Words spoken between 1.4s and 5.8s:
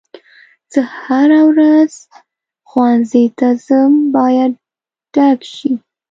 ورځ ښوونځي ته ځم باید ډک شي.